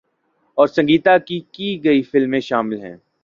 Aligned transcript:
اور 0.57 0.67
سنگیتا 0.67 1.17
کی 1.17 1.39
کئی 1.83 2.01
فلمیں 2.01 2.39
شامل 2.39 2.81
ہیں۔ 2.81 2.95